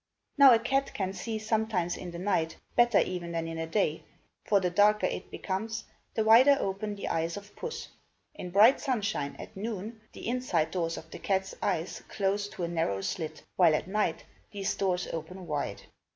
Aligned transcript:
Now 0.35 0.51
a 0.51 0.57
cat 0.57 0.95
can 0.95 1.13
see 1.13 1.37
sometimes 1.37 1.95
in 1.95 2.09
the 2.09 2.17
night, 2.17 2.57
better 2.75 2.97
even 2.97 3.33
than 3.33 3.47
in 3.47 3.57
the 3.57 3.67
day, 3.67 4.03
for 4.43 4.59
the 4.59 4.71
darker 4.71 5.05
it 5.05 5.29
becomes, 5.29 5.83
the 6.15 6.23
wider 6.23 6.57
open 6.59 6.95
the 6.95 7.07
eyes 7.07 7.37
of 7.37 7.55
puss. 7.55 7.87
In 8.33 8.49
bright 8.49 8.81
sunshine, 8.81 9.35
at 9.37 9.55
noon, 9.55 10.01
the 10.13 10.27
inside 10.27 10.71
doors 10.71 10.97
of 10.97 11.11
the 11.11 11.19
cat's 11.19 11.53
eyes 11.61 12.01
close 12.07 12.47
to 12.47 12.63
a 12.63 12.67
narrow 12.67 13.01
slit, 13.01 13.43
while 13.57 13.75
at 13.75 13.87
night 13.87 14.25
these 14.49 14.73
doors 14.73 15.05
open 15.13 15.45
wide. 15.45 15.83